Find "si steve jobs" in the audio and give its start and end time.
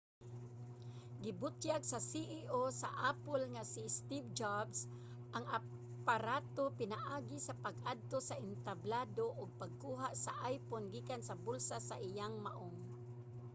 3.73-4.79